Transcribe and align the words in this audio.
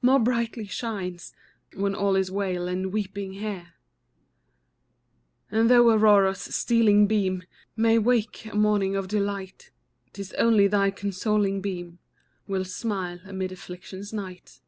more 0.00 0.20
brightly 0.20 0.66
shines 0.68 1.34
When 1.74 1.96
all 1.96 2.14
is 2.14 2.30
wail 2.30 2.68
and 2.68 2.92
weeping 2.92 3.32
here. 3.32 3.72
And 5.50 5.68
though 5.68 5.90
Aurora's 5.92 6.42
stealing 6.54 7.08
beam 7.08 7.42
May 7.74 7.98
wake 7.98 8.44
a 8.46 8.54
morning 8.54 8.94
of 8.94 9.08
delight, 9.08 9.72
'Tis 10.12 10.32
only 10.34 10.68
thy 10.68 10.92
consoling 10.92 11.60
beam 11.60 11.98
Will 12.46 12.64
smile 12.64 13.18
amid 13.24 13.50
affliction's 13.50 14.12
night. 14.12 14.60